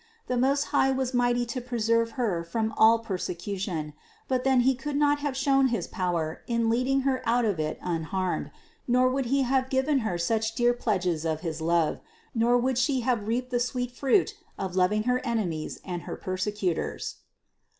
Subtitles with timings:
[0.25, 3.93] The Most High was mighty to preserve Her from all persecu tion,
[4.27, 7.77] but then He could not have shown his power in leading Her out of it
[7.83, 8.49] unharmed,
[8.87, 11.99] nor would He have given Her such dear pledges of his love,
[12.33, 13.91] nor would She 544 CITY OF GOD have reaped the sweet
[14.31, 17.17] fruit of loving her enemies and her persecutors.